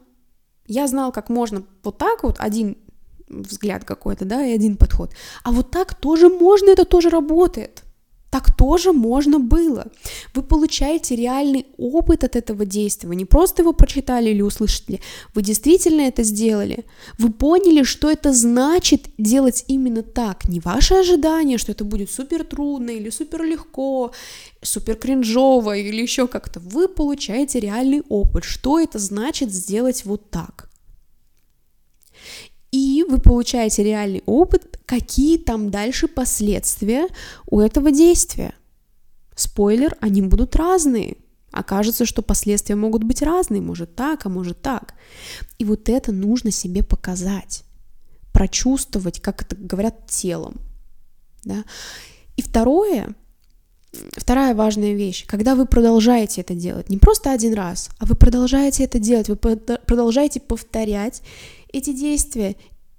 Я 0.67 0.87
знал, 0.87 1.11
как 1.11 1.29
можно 1.29 1.63
вот 1.83 1.97
так 1.97 2.23
вот, 2.23 2.35
один 2.39 2.77
взгляд 3.27 3.85
какой-то, 3.85 4.25
да, 4.25 4.45
и 4.45 4.53
один 4.53 4.77
подход. 4.77 5.11
А 5.43 5.51
вот 5.51 5.71
так 5.71 5.95
тоже 5.95 6.29
можно, 6.29 6.69
это 6.69 6.85
тоже 6.85 7.09
работает. 7.09 7.84
Так 8.35 8.53
тоже 8.53 8.91
можно 8.91 9.39
было. 9.39 9.87
Вы 10.33 10.43
получаете 10.43 11.15
реальный 11.15 11.67
опыт 11.77 12.25
от 12.25 12.35
этого 12.35 12.65
действия. 12.65 13.07
Вы 13.07 13.15
не 13.15 13.23
просто 13.23 13.61
его 13.61 13.71
прочитали 13.71 14.29
или 14.29 14.41
услышали, 14.41 14.99
вы 15.33 15.41
действительно 15.41 16.01
это 16.01 16.23
сделали. 16.23 16.83
Вы 17.17 17.31
поняли, 17.31 17.83
что 17.83 18.11
это 18.11 18.33
значит 18.33 19.03
делать 19.17 19.63
именно 19.69 20.03
так. 20.03 20.49
Не 20.49 20.59
ваше 20.59 20.95
ожидание, 20.95 21.57
что 21.57 21.71
это 21.71 21.85
будет 21.85 22.11
супер 22.11 22.43
трудно 22.43 22.89
или 22.89 23.09
супер 23.09 23.43
легко, 23.43 24.11
супер 24.61 24.95
кринжово 24.95 25.77
или 25.77 26.01
еще 26.01 26.27
как-то. 26.27 26.59
Вы 26.59 26.89
получаете 26.89 27.61
реальный 27.61 28.03
опыт, 28.09 28.43
что 28.43 28.81
это 28.81 28.99
значит 28.99 29.49
сделать 29.53 30.03
вот 30.03 30.29
так 30.29 30.69
и 32.75 33.05
вы 33.07 33.19
получаете 33.19 33.83
реальный 33.83 34.21
опыт, 34.25 34.81
какие 34.85 35.37
там 35.37 35.71
дальше 35.71 36.09
последствия 36.09 37.07
у 37.49 37.61
этого 37.61 37.89
действия. 37.89 38.53
Спойлер, 39.33 39.95
они 40.01 40.21
будут 40.21 40.57
разные. 40.57 41.15
Окажется, 41.51 42.05
что 42.05 42.21
последствия 42.21 42.75
могут 42.75 43.05
быть 43.05 43.21
разные, 43.21 43.61
может 43.61 43.95
так, 43.95 44.25
а 44.25 44.29
может 44.29 44.61
так. 44.61 44.93
И 45.57 45.63
вот 45.63 45.87
это 45.87 46.11
нужно 46.11 46.51
себе 46.51 46.83
показать, 46.83 47.63
прочувствовать, 48.33 49.21
как 49.21 49.43
это 49.43 49.55
говорят, 49.55 50.07
телом. 50.07 50.55
Да? 51.45 51.63
И 52.35 52.41
второе, 52.41 53.15
вторая 54.17 54.53
важная 54.53 54.95
вещь, 54.95 55.25
когда 55.25 55.55
вы 55.55 55.65
продолжаете 55.65 56.41
это 56.41 56.55
делать, 56.55 56.89
не 56.89 56.97
просто 56.97 57.31
один 57.31 57.53
раз, 57.53 57.89
а 57.99 58.05
вы 58.05 58.15
продолжаете 58.15 58.83
это 58.83 58.99
делать, 58.99 59.29
вы 59.29 59.37
продолжаете 59.37 60.41
повторять 60.41 61.21
эти 61.75 61.91
действия, 61.91 62.55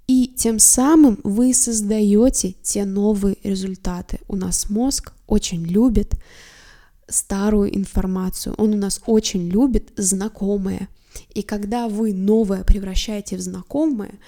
и 0.07 0.29
тем 0.29 0.59
самым 0.59 1.19
вы 1.25 1.55
создаете 1.55 2.55
те 2.63 2.85
новые 2.85 3.39
результаты. 3.43 4.21
У 4.29 4.37
нас 4.37 4.69
мозг 4.71 5.13
очень 5.27 5.65
любит 5.65 6.15
старую 7.09 7.75
информацию, 7.75 8.55
он 8.59 8.75
у 8.75 8.77
нас 8.77 9.01
очень 9.07 9.49
любит 9.49 9.93
знакомое. 9.97 10.89
И 11.35 11.43
когда 11.43 11.89
вы 11.89 12.13
новое 12.13 12.65
превращаете 12.65 13.37
в 13.37 13.41
знакомое, 13.41 14.19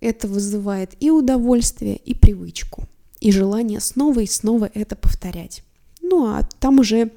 это 0.00 0.26
вызывает 0.26 0.92
и 0.98 1.10
удовольствие, 1.10 1.96
и 1.96 2.14
привычку, 2.14 2.84
и 3.20 3.30
желание 3.30 3.80
снова 3.80 4.20
и 4.20 4.26
снова 4.26 4.70
это 4.72 4.96
повторять. 4.96 5.62
Ну 6.00 6.26
а 6.26 6.48
там 6.60 6.78
уже 6.78 7.12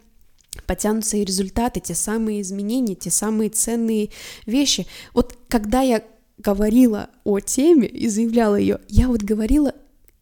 потянутся 0.68 1.18
и 1.18 1.26
результаты, 1.26 1.80
те 1.80 1.96
самые 1.96 2.42
изменения, 2.42 2.96
те 2.96 3.10
самые 3.10 3.50
ценные 3.50 4.10
вещи. 4.46 4.86
Вот 5.14 5.38
когда 5.48 5.82
я 5.82 6.04
говорила 6.40 7.10
о 7.24 7.40
теме 7.40 7.88
и 7.88 8.08
заявляла 8.08 8.56
ее, 8.56 8.80
я 8.88 9.08
вот 9.08 9.22
говорила 9.22 9.74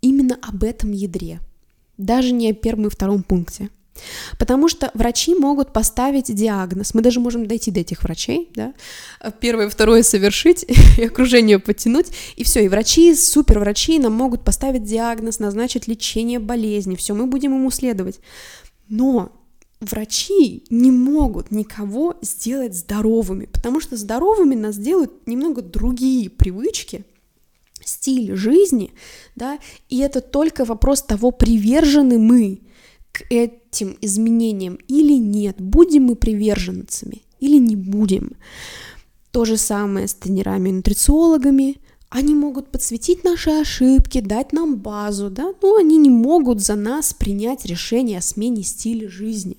именно 0.02 0.38
об 0.42 0.64
этом 0.64 0.92
ядре, 0.92 1.40
даже 1.98 2.32
не 2.32 2.50
о 2.50 2.54
первом 2.54 2.88
и 2.88 2.90
втором 2.90 3.24
пункте. 3.24 3.70
Потому 4.38 4.68
что 4.68 4.92
врачи 4.94 5.34
могут 5.34 5.74
поставить 5.74 6.34
диагноз. 6.34 6.94
Мы 6.94 7.02
даже 7.02 7.20
можем 7.20 7.48
дойти 7.48 7.72
до 7.72 7.80
этих 7.80 8.04
врачей, 8.04 8.50
да, 8.56 8.74
первое, 9.40 9.70
второе 9.70 10.04
совершить, 10.04 10.66
и 10.98 11.06
окружение 11.06 11.60
подтянуть, 11.60 12.08
и 12.36 12.44
все. 12.44 12.64
И 12.64 12.68
врачи, 12.68 13.16
супер 13.16 13.60
врачи 13.60 13.98
нам 14.00 14.14
могут 14.14 14.44
поставить 14.44 14.84
диагноз, 14.84 15.40
назначить 15.40 15.88
лечение 15.88 16.40
болезни, 16.40 16.96
все, 16.96 17.16
мы 17.16 17.26
будем 17.26 17.54
ему 17.54 17.72
следовать. 17.72 18.20
Но 18.90 19.32
врачи 19.80 20.64
не 20.70 20.92
могут 20.92 21.52
никого 21.52 22.16
сделать 22.22 22.76
здоровыми, 22.76 23.46
потому 23.46 23.80
что 23.80 23.96
здоровыми 23.96 24.56
нас 24.56 24.78
делают 24.78 25.28
немного 25.28 25.62
другие 25.62 26.30
привычки, 26.30 27.06
стиль 27.84 28.36
жизни, 28.36 28.92
да, 29.36 29.60
и 29.90 30.00
это 30.00 30.22
только 30.22 30.66
вопрос 30.66 31.04
того, 31.04 31.32
привержены 31.32 32.18
мы 32.18 32.62
к 33.12 33.24
этим 33.30 33.98
изменениям 34.02 34.78
или 34.88 35.14
нет, 35.14 35.62
будем 35.62 36.06
мы 36.06 36.16
приверженцами 36.16 37.22
или 37.40 37.58
не 37.58 37.76
будем. 37.76 38.34
То 39.32 39.46
же 39.46 39.58
самое 39.58 40.08
с 40.08 40.16
тренерами-нутрициологами, 40.16 41.78
они 42.10 42.34
могут 42.34 42.72
подсветить 42.72 43.24
наши 43.24 43.52
ошибки, 43.52 44.22
дать 44.22 44.54
нам 44.54 44.78
базу, 44.78 45.30
да, 45.30 45.54
но 45.62 45.76
они 45.76 45.98
не 45.98 46.10
могут 46.10 46.62
за 46.62 46.76
нас 46.76 47.14
принять 47.14 47.66
решение 47.66 48.20
о 48.20 48.22
смене 48.22 48.64
стиля 48.64 49.10
жизни 49.10 49.58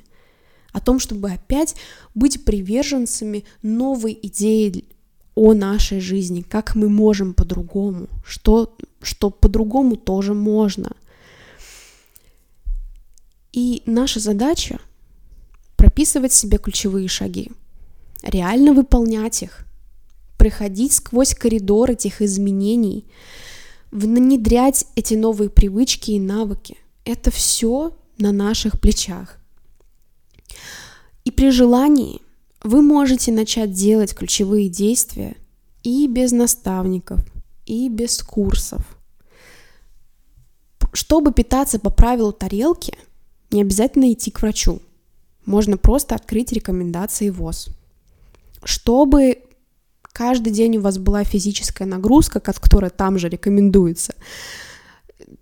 о 0.72 0.80
том, 0.80 0.98
чтобы 0.98 1.30
опять 1.30 1.74
быть 2.14 2.44
приверженцами 2.44 3.44
новой 3.62 4.18
идеи 4.22 4.84
о 5.34 5.54
нашей 5.54 6.00
жизни, 6.00 6.42
как 6.42 6.74
мы 6.74 6.88
можем 6.88 7.32
по-другому, 7.32 8.08
что, 8.24 8.76
что 9.00 9.30
по-другому 9.30 9.96
тоже 9.96 10.34
можно. 10.34 10.92
И 13.52 13.82
наша 13.86 14.20
задача 14.20 14.80
прописывать 15.76 16.32
себе 16.32 16.58
ключевые 16.58 17.08
шаги, 17.08 17.50
реально 18.22 18.72
выполнять 18.72 19.42
их, 19.42 19.64
проходить 20.36 20.92
сквозь 20.92 21.34
коридор 21.34 21.90
этих 21.90 22.20
изменений, 22.20 23.04
внедрять 23.90 24.86
эти 24.96 25.14
новые 25.14 25.50
привычки 25.50 26.12
и 26.12 26.20
навыки. 26.20 26.76
Это 27.04 27.30
все 27.30 27.96
на 28.18 28.32
наших 28.32 28.80
плечах. 28.80 29.37
И 31.28 31.30
при 31.30 31.50
желании 31.50 32.22
вы 32.62 32.80
можете 32.80 33.32
начать 33.32 33.72
делать 33.72 34.14
ключевые 34.14 34.70
действия 34.70 35.36
и 35.82 36.06
без 36.06 36.32
наставников, 36.32 37.20
и 37.66 37.90
без 37.90 38.22
курсов. 38.22 38.80
Чтобы 40.94 41.34
питаться 41.34 41.78
по 41.78 41.90
правилу 41.90 42.32
тарелки, 42.32 42.96
не 43.50 43.60
обязательно 43.60 44.10
идти 44.10 44.30
к 44.30 44.40
врачу. 44.40 44.80
Можно 45.44 45.76
просто 45.76 46.14
открыть 46.14 46.50
рекомендации 46.50 47.28
ВОЗ. 47.28 47.68
Чтобы 48.64 49.42
каждый 50.04 50.50
день 50.50 50.78
у 50.78 50.80
вас 50.80 50.96
была 50.96 51.24
физическая 51.24 51.86
нагрузка, 51.86 52.40
которая 52.40 52.88
там 52.90 53.18
же 53.18 53.28
рекомендуется, 53.28 54.14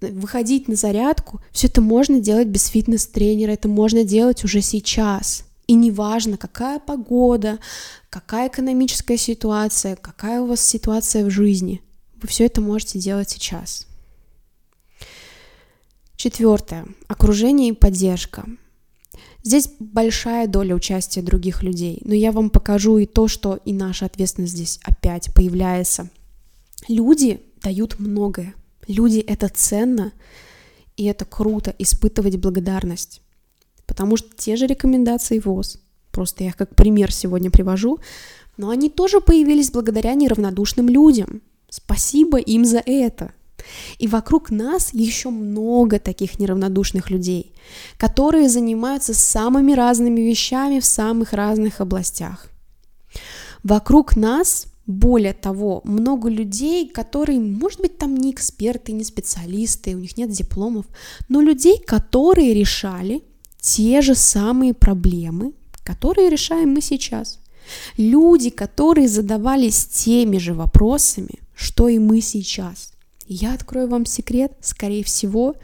выходить 0.01 0.67
на 0.67 0.75
зарядку, 0.75 1.41
все 1.53 1.69
это 1.69 1.81
можно 1.81 2.19
делать 2.19 2.49
без 2.49 2.67
фитнес-тренера, 2.67 3.53
это 3.53 3.69
можно 3.69 4.03
делать 4.03 4.43
уже 4.43 4.63
сейчас. 4.63 5.45
И 5.67 5.75
неважно, 5.75 6.37
какая 6.37 6.79
погода, 6.79 7.59
какая 8.09 8.49
экономическая 8.49 9.17
ситуация, 9.17 9.97
какая 9.97 10.41
у 10.41 10.47
вас 10.47 10.61
ситуация 10.61 11.25
в 11.25 11.31
жизни, 11.31 11.83
вы 12.15 12.29
все 12.29 12.47
это 12.47 12.61
можете 12.61 12.99
делать 12.99 13.31
сейчас. 13.31 13.87
Четвертое. 16.17 16.87
Окружение 17.09 17.71
и 17.71 17.73
поддержка. 17.73 18.47
Здесь 19.43 19.69
большая 19.79 20.49
доля 20.49 20.75
участия 20.75 21.23
других 21.23 21.63
людей, 21.63 22.01
но 22.05 22.15
я 22.15 22.33
вам 22.33 22.51
покажу 22.51 22.99
и 22.99 23.07
то, 23.07 23.29
что 23.29 23.61
и 23.65 23.73
наша 23.73 24.07
ответственность 24.07 24.55
здесь 24.55 24.81
опять 24.83 25.33
появляется. 25.35 26.11
Люди 26.89 27.41
дают 27.63 27.99
многое. 27.99 28.55
Люди— 28.89 29.19
это 29.27 29.49
ценно, 29.49 30.13
и 30.97 31.05
это 31.05 31.25
круто 31.25 31.75
испытывать 31.79 32.37
благодарность. 32.37 33.21
Потому 33.87 34.17
что 34.17 34.29
те 34.37 34.57
же 34.57 34.67
рекомендации 34.67 35.39
ВОЗ, 35.39 35.79
просто 36.11 36.45
я 36.45 36.51
их 36.51 36.57
как 36.57 36.75
пример 36.75 37.13
сегодня 37.13 37.51
привожу, 37.51 37.99
но 38.57 38.71
они 38.71 38.91
тоже 38.91 39.21
появились 39.21 39.71
благодаря 39.71 40.15
неравнодушным 40.15 40.89
людям. 40.89 41.43
Спасибо 41.69 42.39
им 42.39 42.65
за 42.65 42.83
это. 42.85 43.33
И 43.99 44.07
вокруг 44.07 44.51
нас 44.51 44.93
еще 44.93 45.31
много 45.31 45.99
таких 45.99 46.39
неравнодушных 46.39 47.11
людей, 47.11 47.53
которые 47.97 48.49
занимаются 48.49 49.15
самыми 49.15 49.73
разными 49.73 50.21
вещами 50.21 50.81
в 50.81 50.85
самых 50.85 51.33
разных 51.33 51.81
областях. 51.81 52.47
Вокруг 53.63 54.17
нас 54.17 54.67
более 54.87 55.33
того, 55.33 55.81
много 55.85 56.29
людей, 56.29 56.89
которые, 56.89 57.41
может 57.41 57.81
быть, 57.81 57.99
там 57.99 58.17
не 58.17 58.31
эксперты, 58.31 58.93
не 58.93 59.03
специалисты, 59.03 59.97
у 59.97 59.99
них 59.99 60.17
нет 60.17 60.31
дипломов, 60.31 60.87
но 61.29 61.41
людей, 61.41 61.83
которые 61.85 62.55
решали 62.55 63.25
те 63.67 64.01
же 64.01 64.15
самые 64.15 64.75
проблемы, 64.75 65.53
которые 65.83 66.31
решаем 66.31 66.71
мы 66.71 66.81
сейчас. 66.81 67.41
Люди, 67.97 68.51
которые 68.51 69.09
задавались 69.09 69.87
теми 69.87 70.39
же 70.39 70.55
вопросами, 70.55 71.41
что 71.53 71.89
и 71.89 71.99
мы 71.99 72.21
сейчас. 72.21 72.93
Я 73.27 73.55
открою 73.55 73.89
вам 73.89 74.07
секрет, 74.07 74.53
скорее 74.61 75.03
всего, 75.03 75.57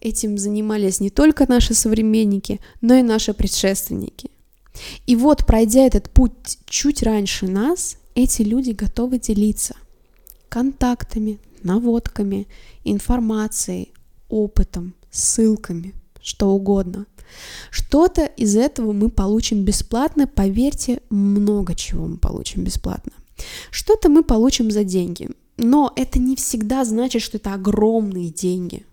этим 0.00 0.38
занимались 0.38 1.00
не 1.00 1.10
только 1.10 1.44
наши 1.48 1.74
современники, 1.74 2.60
но 2.80 2.94
и 2.94 3.02
наши 3.02 3.34
предшественники. 3.34 4.30
И 5.08 5.16
вот, 5.16 5.44
пройдя 5.44 5.84
этот 5.84 6.10
путь 6.10 6.58
чуть 6.66 7.02
раньше 7.02 7.48
нас, 7.48 7.96
эти 8.14 8.42
люди 8.42 8.70
готовы 8.70 9.18
делиться 9.18 9.74
контактами, 10.48 11.40
наводками, 11.64 12.46
информацией, 12.84 13.92
опытом, 14.28 14.94
ссылками, 15.10 15.94
что 16.22 16.50
угодно. 16.50 17.06
Что-то 17.70 18.24
из 18.24 18.56
этого 18.56 18.92
мы 18.92 19.10
получим 19.10 19.64
бесплатно, 19.64 20.26
поверьте, 20.26 21.00
много 21.10 21.74
чего 21.74 22.06
мы 22.06 22.18
получим 22.18 22.64
бесплатно. 22.64 23.12
Что-то 23.70 24.08
мы 24.08 24.22
получим 24.22 24.70
за 24.70 24.84
деньги, 24.84 25.30
но 25.56 25.92
это 25.96 26.18
не 26.18 26.36
всегда 26.36 26.84
значит, 26.84 27.22
что 27.22 27.36
это 27.36 27.54
огромные 27.54 28.30
деньги. 28.30 28.84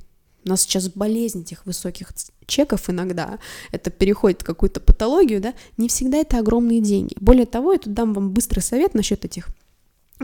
У 0.43 0.49
нас 0.49 0.61
сейчас 0.61 0.89
болезнь 0.89 1.41
этих 1.41 1.65
высоких 1.65 2.11
чеков 2.47 2.89
иногда, 2.89 3.37
это 3.71 3.91
переходит 3.91 4.41
в 4.41 4.45
какую-то 4.45 4.79
патологию, 4.79 5.39
да, 5.39 5.53
не 5.77 5.87
всегда 5.87 6.17
это 6.17 6.39
огромные 6.39 6.81
деньги. 6.81 7.15
Более 7.19 7.45
того, 7.45 7.73
я 7.73 7.79
тут 7.79 7.93
дам 7.93 8.13
вам 8.13 8.31
быстрый 8.31 8.61
совет 8.61 8.95
насчет 8.95 9.23
этих 9.23 9.47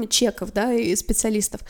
чеков, 0.05 0.51
да, 0.53 0.73
и 0.73 0.95
специалистов. 0.95 1.61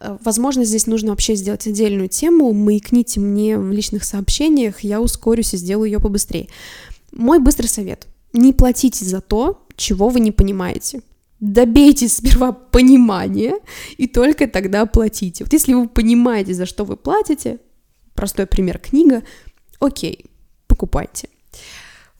Э, 0.00 0.16
возможно, 0.22 0.64
здесь 0.64 0.86
нужно 0.86 1.10
вообще 1.10 1.34
сделать 1.34 1.66
отдельную 1.66 2.08
тему, 2.08 2.52
маякните 2.52 3.20
мне 3.20 3.58
в 3.58 3.72
личных 3.72 4.04
сообщениях, 4.04 4.80
я 4.80 5.00
ускорюсь 5.00 5.54
и 5.54 5.56
сделаю 5.56 5.90
ее 5.90 5.98
побыстрее. 5.98 6.48
Мой 7.12 7.38
быстрый 7.38 7.66
совет. 7.66 8.06
Не 8.32 8.52
платите 8.52 9.04
за 9.04 9.20
то, 9.20 9.66
чего 9.76 10.08
вы 10.08 10.20
не 10.20 10.32
понимаете. 10.32 11.02
Добейтесь 11.40 12.16
сперва 12.16 12.52
понимания, 12.52 13.54
и 13.96 14.06
только 14.06 14.46
тогда 14.46 14.86
платите. 14.86 15.44
Вот 15.44 15.52
если 15.52 15.74
вы 15.74 15.88
понимаете, 15.88 16.54
за 16.54 16.66
что 16.66 16.84
вы 16.84 16.96
платите, 16.96 17.58
простой 18.14 18.46
пример 18.46 18.78
книга, 18.78 19.22
окей, 19.80 20.26
покупайте. 20.68 21.28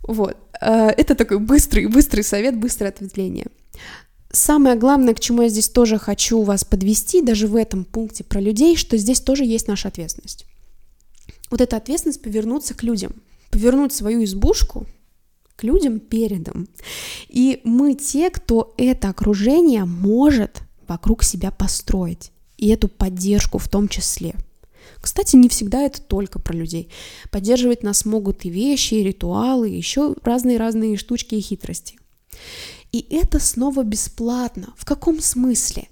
Вот, 0.03 0.37
э, 0.61 0.89
это 0.91 1.15
такой 1.15 1.39
быстрый, 1.39 1.87
быстрый 1.87 2.23
совет, 2.23 2.57
быстрое 2.59 2.91
ответвление. 2.91 3.47
Самое 4.35 4.75
главное, 4.75 5.15
к 5.15 5.21
чему 5.21 5.43
я 5.43 5.49
здесь 5.49 5.69
тоже 5.69 5.97
хочу 5.97 6.43
вас 6.43 6.65
подвести, 6.65 7.23
даже 7.23 7.47
в 7.47 7.55
этом 7.55 7.85
пункте 7.85 8.25
про 8.25 8.41
людей, 8.41 8.75
что 8.75 8.97
здесь 8.97 9.21
тоже 9.21 9.45
есть 9.45 9.69
наша 9.69 9.87
ответственность. 9.87 10.45
Вот 11.51 11.61
эта 11.61 11.77
ответственность 11.77 12.21
повернуться 12.21 12.75
к 12.75 12.83
людям, 12.83 13.15
повернуть 13.51 13.93
свою 13.93 14.25
избушку 14.25 14.87
к 15.55 15.63
людям 15.63 16.01
передом. 16.01 16.67
И 17.29 17.61
мы 17.63 17.95
те, 17.95 18.29
кто 18.29 18.75
это 18.77 19.11
окружение 19.11 19.85
может 19.85 20.63
вокруг 20.89 21.23
себя 21.23 21.53
построить, 21.53 22.33
и 22.57 22.69
эту 22.71 22.89
поддержку 22.89 23.59
в 23.59 23.69
том 23.69 23.87
числе. 23.87 24.35
Кстати, 25.01 25.37
не 25.37 25.49
всегда 25.49 25.83
это 25.83 26.03
только 26.03 26.41
про 26.41 26.57
людей. 26.57 26.89
Поддерживать 27.31 27.85
нас 27.85 28.05
могут 28.05 28.45
и 28.45 28.51
вещи, 28.51 28.95
и 28.95 29.05
ритуалы, 29.05 29.71
и 29.71 29.77
еще 29.77 30.17
разные-разные 30.25 30.97
штучки 30.97 31.37
и 31.37 31.41
хитрости. 31.41 31.99
И 32.95 33.09
это 33.11 33.41
снова 33.41 33.83
бесплатно. 33.83 34.73
В 34.77 34.85
каком 34.85 35.21
смысле? 35.21 35.89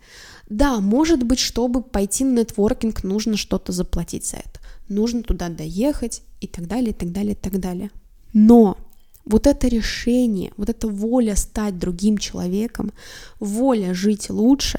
Да, 0.48 0.78
может 0.78 1.24
быть, 1.24 1.40
чтобы 1.40 1.82
пойти 1.82 2.22
на 2.22 2.38
нетворкинг, 2.38 3.02
нужно 3.02 3.36
что-то 3.36 3.72
заплатить 3.72 4.24
за 4.24 4.36
это. 4.36 4.60
Нужно 4.88 5.24
туда 5.24 5.48
доехать 5.48 6.22
и 6.40 6.46
так 6.46 6.68
далее, 6.68 6.90
и 6.90 6.94
так 6.94 7.10
далее, 7.10 7.32
и 7.32 7.34
так 7.36 7.58
далее. 7.58 7.90
Но 8.32 8.78
вот 9.24 9.48
это 9.48 9.66
решение, 9.66 10.52
вот 10.56 10.68
эта 10.68 10.86
воля 10.86 11.34
стать 11.34 11.76
другим 11.76 12.18
человеком, 12.18 12.92
воля 13.40 13.94
жить 13.94 14.30
лучше, 14.30 14.78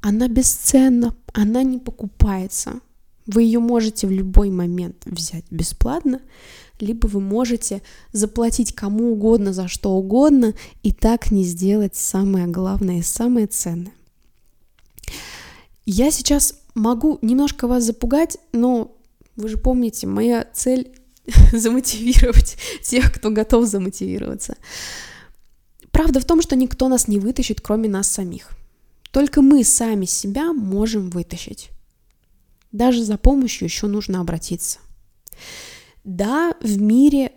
она 0.00 0.26
бесценна, 0.26 1.14
она 1.34 1.62
не 1.62 1.78
покупается. 1.78 2.80
Вы 3.26 3.44
ее 3.44 3.60
можете 3.60 4.08
в 4.08 4.10
любой 4.10 4.50
момент 4.50 5.04
взять 5.06 5.44
бесплатно, 5.52 6.20
либо 6.80 7.06
вы 7.06 7.20
можете 7.20 7.82
заплатить 8.12 8.74
кому 8.74 9.12
угодно 9.12 9.52
за 9.52 9.68
что 9.68 9.92
угодно 9.92 10.54
и 10.82 10.92
так 10.92 11.30
не 11.30 11.44
сделать 11.44 11.96
самое 11.96 12.46
главное 12.46 12.98
и 12.98 13.02
самое 13.02 13.46
ценное. 13.46 13.92
Я 15.86 16.10
сейчас 16.10 16.58
могу 16.74 17.18
немножко 17.22 17.68
вас 17.68 17.84
запугать, 17.84 18.38
но 18.52 18.96
вы 19.36 19.48
же 19.48 19.58
помните, 19.58 20.06
моя 20.06 20.46
цель 20.52 20.94
замотивировать 21.52 22.56
тех, 22.82 23.12
кто 23.12 23.30
готов 23.30 23.66
замотивироваться. 23.66 24.56
Правда 25.90 26.20
в 26.20 26.24
том, 26.24 26.42
что 26.42 26.56
никто 26.56 26.88
нас 26.88 27.06
не 27.06 27.18
вытащит, 27.18 27.60
кроме 27.60 27.88
нас 27.88 28.08
самих. 28.08 28.50
Только 29.12 29.42
мы 29.42 29.62
сами 29.62 30.06
себя 30.06 30.52
можем 30.52 31.10
вытащить. 31.10 31.70
Даже 32.72 33.04
за 33.04 33.16
помощью 33.16 33.66
еще 33.66 33.86
нужно 33.86 34.20
обратиться. 34.20 34.80
Да, 36.04 36.54
в 36.60 36.80
мире 36.80 37.32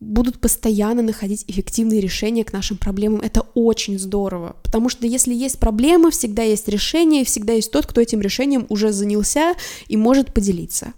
будут 0.00 0.40
постоянно 0.40 1.02
находить 1.02 1.44
эффективные 1.46 2.00
решения 2.00 2.44
к 2.44 2.52
нашим 2.52 2.76
проблемам. 2.76 3.20
Это 3.20 3.42
очень 3.54 3.98
здорово, 3.98 4.56
потому 4.62 4.88
что 4.88 5.06
если 5.06 5.34
есть 5.34 5.58
проблема, 5.58 6.10
всегда 6.10 6.42
есть 6.42 6.68
решение, 6.68 7.22
и 7.22 7.24
всегда 7.24 7.54
есть 7.54 7.70
тот, 7.70 7.86
кто 7.86 8.00
этим 8.00 8.20
решением 8.20 8.66
уже 8.68 8.92
занялся 8.92 9.54
и 9.88 9.96
может 9.96 10.34
поделиться. 10.34 10.92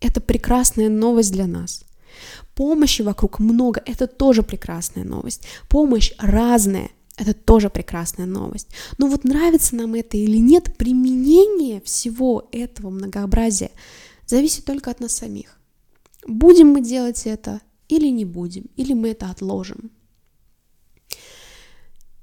Это 0.00 0.20
прекрасная 0.20 0.88
новость 0.88 1.32
для 1.32 1.46
нас. 1.46 1.84
Помощи 2.54 3.02
вокруг 3.02 3.38
много, 3.38 3.82
это 3.84 4.06
тоже 4.06 4.42
прекрасная 4.42 5.04
новость. 5.04 5.42
Помощь 5.68 6.12
разная, 6.18 6.90
это 7.16 7.32
тоже 7.32 7.70
прекрасная 7.70 8.26
новость. 8.26 8.68
Но 8.98 9.08
вот 9.08 9.24
нравится 9.24 9.74
нам 9.74 9.94
это 9.94 10.16
или 10.16 10.36
нет, 10.36 10.76
применение 10.76 11.80
всего 11.80 12.48
этого 12.52 12.90
многообразия 12.90 13.70
зависит 14.26 14.64
только 14.64 14.90
от 14.90 15.00
нас 15.00 15.14
самих. 15.14 15.58
Будем 16.26 16.68
мы 16.68 16.80
делать 16.80 17.26
это 17.26 17.60
или 17.88 18.08
не 18.08 18.24
будем, 18.24 18.66
или 18.76 18.94
мы 18.94 19.10
это 19.10 19.30
отложим. 19.30 19.90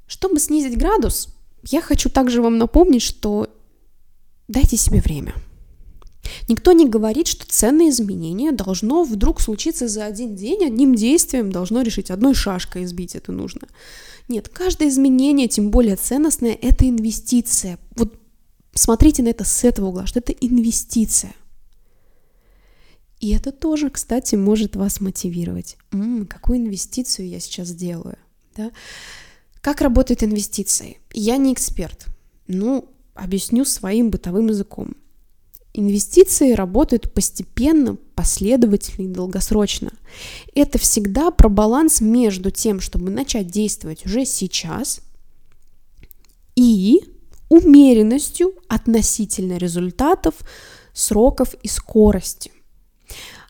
Чтобы 0.07 0.39
снизить 0.39 0.77
градус, 0.77 1.29
я 1.63 1.81
хочу 1.81 2.09
также 2.09 2.41
вам 2.41 2.57
напомнить, 2.57 3.01
что 3.01 3.47
дайте 4.47 4.77
себе 4.77 5.01
время. 5.01 5.33
Никто 6.47 6.71
не 6.71 6.87
говорит, 6.87 7.27
что 7.27 7.45
ценное 7.47 7.89
изменение 7.89 8.51
должно 8.51 9.03
вдруг 9.03 9.41
случиться 9.41 9.87
за 9.87 10.05
один 10.05 10.35
день, 10.35 10.65
одним 10.65 10.95
действием 10.95 11.51
должно 11.51 11.81
решить, 11.81 12.11
одной 12.11 12.33
шашкой 12.33 12.83
избить 12.83 13.15
это 13.15 13.31
нужно. 13.31 13.67
Нет, 14.27 14.49
каждое 14.49 14.89
изменение, 14.89 15.47
тем 15.47 15.71
более 15.71 15.95
ценностное, 15.95 16.57
это 16.61 16.87
инвестиция. 16.87 17.79
Вот 17.95 18.13
смотрите 18.73 19.23
на 19.23 19.29
это 19.29 19.43
с 19.43 19.63
этого 19.63 19.87
угла, 19.87 20.05
что 20.05 20.19
это 20.19 20.31
инвестиция. 20.31 21.33
И 23.21 23.29
это 23.29 23.51
тоже, 23.51 23.91
кстати, 23.91 24.33
может 24.33 24.75
вас 24.75 24.99
мотивировать. 24.99 25.77
М-м, 25.91 26.25
какую 26.25 26.57
инвестицию 26.57 27.29
я 27.29 27.39
сейчас 27.39 27.71
делаю? 27.71 28.17
Да? 28.57 28.71
Как 29.61 29.81
работают 29.81 30.23
инвестиции? 30.23 30.97
Я 31.13 31.37
не 31.37 31.53
эксперт. 31.53 32.07
Ну, 32.47 32.89
объясню 33.13 33.63
своим 33.63 34.09
бытовым 34.09 34.47
языком. 34.47 34.95
Инвестиции 35.73 36.53
работают 36.53 37.13
постепенно, 37.13 37.95
последовательно 38.15 39.05
и 39.05 39.13
долгосрочно. 39.13 39.93
Это 40.55 40.79
всегда 40.79 41.29
про 41.29 41.47
баланс 41.47 42.01
между 42.01 42.49
тем, 42.49 42.79
чтобы 42.79 43.11
начать 43.11 43.47
действовать 43.47 44.03
уже 44.03 44.25
сейчас, 44.25 44.99
и 46.55 47.01
умеренностью 47.49 48.55
относительно 48.67 49.57
результатов, 49.57 50.33
сроков 50.91 51.53
и 51.61 51.67
скорости. 51.67 52.51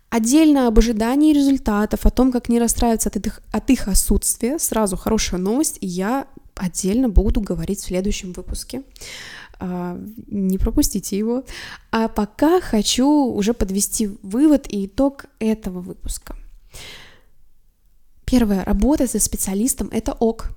Отдельно 0.09 0.67
об 0.67 0.77
ожидании 0.77 1.33
результатов, 1.33 2.05
о 2.05 2.09
том, 2.09 2.31
как 2.31 2.49
не 2.49 2.59
расстраиваться 2.59 3.09
от 3.09 3.15
их, 3.15 3.41
от 3.51 3.69
их 3.69 3.87
отсутствия, 3.87 4.59
сразу 4.59 4.97
хорошая 4.97 5.39
новость, 5.39 5.77
я 5.79 6.27
отдельно 6.55 7.07
буду 7.07 7.39
говорить 7.39 7.79
в 7.79 7.85
следующем 7.85 8.33
выпуске. 8.33 8.83
А, 9.59 9.97
не 10.27 10.57
пропустите 10.57 11.17
его. 11.17 11.43
А 11.91 12.07
пока 12.07 12.59
хочу 12.59 13.07
уже 13.07 13.53
подвести 13.53 14.09
вывод 14.21 14.65
и 14.67 14.87
итог 14.87 15.27
этого 15.39 15.81
выпуска. 15.81 16.35
Первое. 18.25 18.65
Работать 18.65 19.11
со 19.11 19.19
специалистом– 19.19 19.87
это 19.91 20.13
ок. 20.13 20.49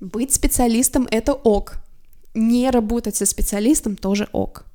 Быть 0.00 0.32
специалистом– 0.32 1.08
это 1.10 1.32
ок. 1.32 1.78
Не 2.34 2.70
работать 2.70 3.16
со 3.16 3.26
специалистом 3.26 3.96
тоже 3.96 4.28
ок. 4.32 4.66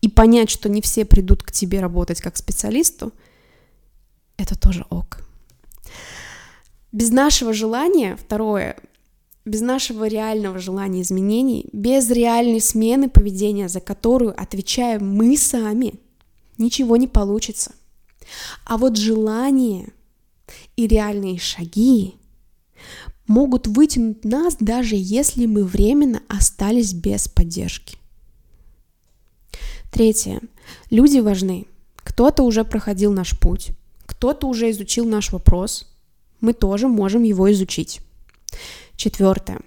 И 0.00 0.08
понять, 0.08 0.50
что 0.50 0.68
не 0.68 0.80
все 0.80 1.04
придут 1.04 1.42
к 1.42 1.52
тебе 1.52 1.80
работать 1.80 2.20
как 2.20 2.36
специалисту, 2.36 3.12
это 4.36 4.58
тоже 4.58 4.84
ок. 4.90 5.20
Без 6.92 7.10
нашего 7.10 7.52
желания, 7.52 8.16
второе, 8.16 8.76
без 9.44 9.60
нашего 9.60 10.06
реального 10.06 10.58
желания 10.58 11.02
изменений, 11.02 11.68
без 11.72 12.10
реальной 12.10 12.60
смены 12.60 13.08
поведения, 13.08 13.68
за 13.68 13.80
которую 13.80 14.38
отвечаем 14.40 15.08
мы 15.08 15.36
сами, 15.36 15.94
ничего 16.58 16.96
не 16.96 17.06
получится. 17.06 17.72
А 18.64 18.76
вот 18.76 18.96
желание 18.96 19.92
и 20.76 20.86
реальные 20.86 21.38
шаги 21.38 22.16
могут 23.26 23.66
вытянуть 23.66 24.24
нас, 24.24 24.56
даже 24.58 24.96
если 24.96 25.46
мы 25.46 25.64
временно 25.64 26.22
остались 26.28 26.92
без 26.92 27.28
поддержки. 27.28 27.98
Третье. 29.96 30.42
Люди 30.90 31.20
важны. 31.20 31.64
Кто-то 31.96 32.42
уже 32.42 32.64
проходил 32.64 33.14
наш 33.14 33.38
путь, 33.38 33.70
кто-то 34.04 34.46
уже 34.46 34.70
изучил 34.70 35.06
наш 35.06 35.32
вопрос, 35.32 35.86
мы 36.42 36.52
тоже 36.52 36.86
можем 36.86 37.22
его 37.22 37.50
изучить. 37.50 38.00
Четвертое. 38.96 39.60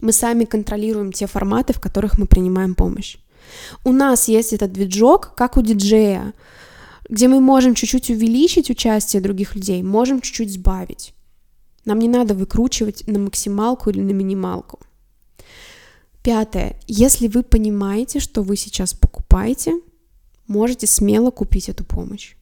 Мы 0.00 0.12
сами 0.12 0.44
контролируем 0.44 1.10
те 1.10 1.26
форматы, 1.26 1.72
в 1.72 1.80
которых 1.80 2.18
мы 2.18 2.26
принимаем 2.26 2.76
помощь. 2.76 3.16
У 3.82 3.90
нас 3.90 4.28
есть 4.28 4.52
этот 4.52 4.72
движок, 4.72 5.34
как 5.34 5.56
у 5.56 5.62
диджея, 5.62 6.34
где 7.10 7.26
мы 7.26 7.40
можем 7.40 7.74
чуть-чуть 7.74 8.10
увеличить 8.10 8.70
участие 8.70 9.20
других 9.20 9.56
людей, 9.56 9.82
можем 9.82 10.20
чуть-чуть 10.20 10.52
сбавить. 10.52 11.14
Нам 11.84 11.98
не 11.98 12.08
надо 12.08 12.34
выкручивать 12.34 13.08
на 13.08 13.18
максималку 13.18 13.90
или 13.90 14.02
на 14.02 14.12
минималку. 14.12 14.78
Пятое. 16.22 16.76
Если 16.86 17.26
вы 17.26 17.42
понимаете, 17.42 18.20
что 18.20 18.42
вы 18.42 18.56
сейчас 18.56 18.94
покупаете, 18.94 19.21
можете 20.46 20.86
смело 20.86 21.30
купить 21.30 21.68
эту 21.68 21.84
помощь. 21.84 22.34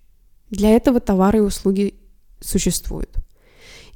Для 0.51 0.71
этого 0.71 1.01
товары 1.01 1.39
и 1.39 1.43
услуги 1.43 1.95
существуют. 2.41 3.11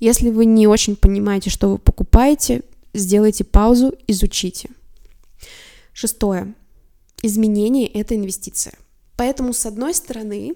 Если 0.00 0.30
вы 0.30 0.44
не 0.44 0.66
очень 0.66 0.96
понимаете, 0.96 1.50
что 1.50 1.70
вы 1.70 1.78
покупаете, 1.78 2.62
сделайте 2.92 3.44
паузу, 3.44 3.94
изучите. 4.06 4.70
Шестое. 5.92 6.54
Изменение– 7.22 7.86
это 7.94 8.14
инвестиция. 8.14 8.74
Поэтому, 9.16 9.52
с 9.52 9.66
одной 9.66 9.94
стороны, 9.94 10.54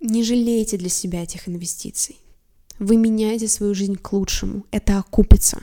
не 0.00 0.22
жалейте 0.22 0.76
для 0.76 0.88
себя 0.88 1.22
этих 1.22 1.48
инвестиций. 1.48 2.16
Вы 2.78 2.96
меняете 2.96 3.48
свою 3.48 3.74
жизнь 3.74 3.96
к 3.96 4.12
лучшему. 4.12 4.64
Это 4.70 4.98
окупится. 4.98 5.62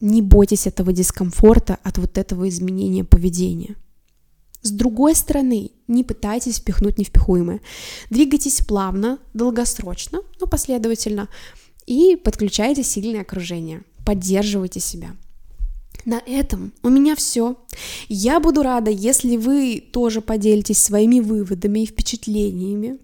Не 0.00 0.22
бойтесь 0.22 0.66
этого 0.66 0.92
дискомфорта 0.92 1.78
от 1.82 1.98
вот 1.98 2.18
этого 2.18 2.48
изменения 2.48 3.04
поведения. 3.04 3.76
С 4.64 4.70
другой 4.70 5.14
стороны, 5.14 5.72
не 5.88 6.04
пытайтесь 6.04 6.56
впихнуть 6.56 6.96
невпихуемое. 6.98 7.60
Двигайтесь 8.08 8.62
плавно, 8.62 9.18
долгосрочно, 9.34 10.22
но 10.40 10.46
последовательно. 10.46 11.28
И 11.86 12.16
подключайте 12.16 12.82
сильное 12.82 13.20
окружение. 13.20 13.82
Поддерживайте 14.06 14.80
себя. 14.80 15.16
На 16.06 16.22
этом 16.26 16.72
у 16.82 16.88
меня 16.88 17.14
все. 17.14 17.58
Я 18.08 18.40
буду 18.40 18.62
рада, 18.62 18.90
если 18.90 19.36
вы 19.36 19.84
тоже 19.92 20.22
поделитесь 20.22 20.82
своими 20.82 21.20
выводами 21.20 21.80
и 21.80 21.86
впечатлениями. 21.86 22.96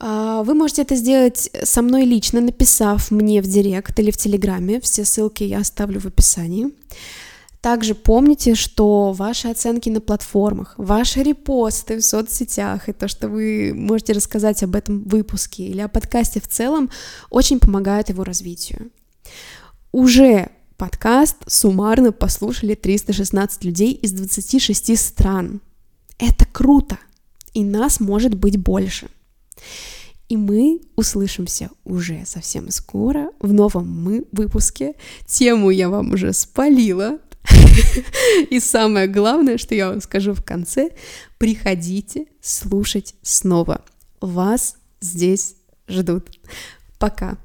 А, 0.00 0.42
вы 0.42 0.54
можете 0.54 0.82
это 0.82 0.96
сделать 0.96 1.50
со 1.62 1.82
мной 1.82 2.04
лично, 2.04 2.40
написав 2.40 3.12
мне 3.12 3.40
в 3.42 3.46
директ 3.46 3.96
или 4.00 4.10
в 4.10 4.16
телеграме. 4.16 4.80
Все 4.80 5.04
ссылки 5.04 5.44
я 5.44 5.58
оставлю 5.58 6.00
в 6.00 6.06
описании. 6.06 6.72
Также 7.68 7.94
помните, 7.94 8.54
что 8.54 9.12
ваши 9.12 9.48
оценки 9.48 9.90
на 9.90 10.00
платформах, 10.00 10.72
ваши 10.78 11.22
репосты 11.22 11.98
в 11.98 12.02
соцсетях 12.02 12.88
и 12.88 12.94
то, 12.94 13.08
что 13.08 13.28
вы 13.28 13.74
можете 13.74 14.14
рассказать 14.14 14.62
об 14.62 14.74
этом 14.74 15.02
выпуске 15.02 15.64
или 15.64 15.82
о 15.82 15.88
подкасте 15.88 16.40
в 16.40 16.48
целом, 16.48 16.88
очень 17.28 17.60
помогают 17.60 18.08
его 18.08 18.24
развитию. 18.24 18.90
Уже 19.92 20.48
подкаст 20.78 21.36
суммарно 21.46 22.10
послушали 22.10 22.74
316 22.74 23.64
людей 23.64 23.92
из 23.92 24.12
26 24.12 24.98
стран. 24.98 25.60
Это 26.18 26.46
круто, 26.46 26.96
и 27.52 27.62
нас 27.64 28.00
может 28.00 28.32
быть 28.32 28.56
больше. 28.56 29.08
И 30.30 30.38
мы 30.38 30.80
услышимся 30.96 31.68
уже 31.84 32.22
совсем 32.24 32.70
скоро 32.70 33.30
в 33.40 33.52
новом 33.52 33.90
мы 33.90 34.24
выпуске. 34.32 34.94
Тему 35.26 35.68
я 35.68 35.90
вам 35.90 36.12
уже 36.12 36.32
спалила, 36.32 37.18
И 38.50 38.60
самое 38.60 39.06
главное, 39.06 39.58
что 39.58 39.74
я 39.74 39.88
вам 39.88 40.00
скажу 40.00 40.34
в 40.34 40.42
конце, 40.42 40.90
приходите 41.38 42.26
слушать 42.40 43.14
снова. 43.22 43.84
Вас 44.20 44.76
здесь 45.00 45.54
ждут. 45.88 46.30
Пока. 46.98 47.38